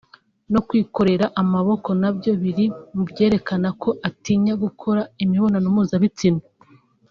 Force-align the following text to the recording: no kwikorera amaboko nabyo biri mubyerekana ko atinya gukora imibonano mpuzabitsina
no 0.53 0.59
kwikorera 0.67 1.25
amaboko 1.41 1.89
nabyo 2.01 2.31
biri 2.41 2.65
mubyerekana 2.95 3.69
ko 3.81 3.89
atinya 4.09 4.53
gukora 4.63 5.01
imibonano 5.23 5.67
mpuzabitsina 5.75 6.43